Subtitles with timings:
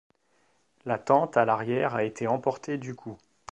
[0.83, 3.19] La tente, à l’arrière, a été emportée du coup.